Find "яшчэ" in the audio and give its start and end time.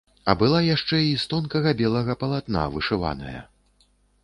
0.75-1.01